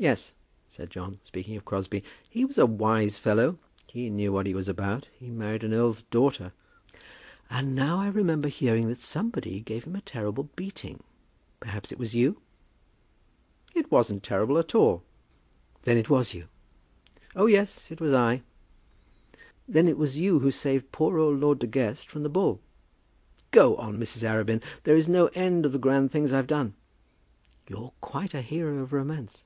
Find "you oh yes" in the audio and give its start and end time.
16.32-17.90